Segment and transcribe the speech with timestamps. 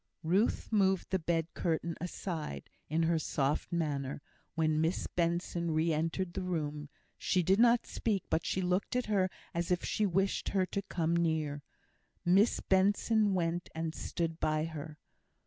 [0.23, 4.19] Ruth moved the bed curtain aside, in her soft manner,
[4.55, 6.89] when Miss Benson re entered the room;
[7.19, 10.81] she did not speak, but she looked at her as if she wished her to
[10.81, 11.61] come near.
[12.25, 14.97] Miss Benson went and stood by her.